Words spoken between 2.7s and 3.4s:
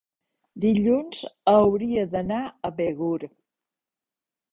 Begur.